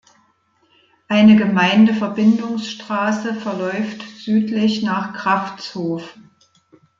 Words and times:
Eine 1.09 1.35
Gemeindeverbindungsstraße 1.35 3.35
verläuft 3.35 4.01
südlich 4.17 4.81
nach 4.81 5.13
Kraftshof. 5.13 6.17